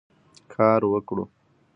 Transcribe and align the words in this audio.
کار 0.53 0.81
وکړو. 0.91 1.23